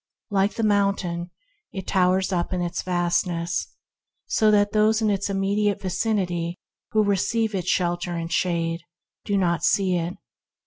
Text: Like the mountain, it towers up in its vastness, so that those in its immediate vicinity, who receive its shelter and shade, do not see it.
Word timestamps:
Like 0.31 0.55
the 0.55 0.63
mountain, 0.63 1.29
it 1.71 1.85
towers 1.85 2.31
up 2.31 2.51
in 2.53 2.61
its 2.63 2.81
vastness, 2.81 3.67
so 4.25 4.49
that 4.49 4.71
those 4.71 4.99
in 4.99 5.11
its 5.11 5.29
immediate 5.29 5.79
vicinity, 5.79 6.57
who 6.89 7.03
receive 7.03 7.53
its 7.53 7.69
shelter 7.69 8.15
and 8.15 8.33
shade, 8.33 8.81
do 9.25 9.37
not 9.37 9.63
see 9.63 9.97
it. 9.97 10.15